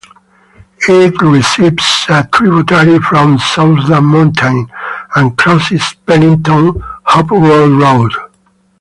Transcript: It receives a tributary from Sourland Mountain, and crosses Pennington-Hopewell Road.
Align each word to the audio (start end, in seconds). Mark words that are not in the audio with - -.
It 0.89 1.21
receives 1.21 2.05
a 2.09 2.27
tributary 2.33 2.97
from 2.97 3.37
Sourland 3.37 4.03
Mountain, 4.03 4.65
and 5.15 5.37
crosses 5.37 5.93
Pennington-Hopewell 6.07 7.69
Road. 7.69 8.11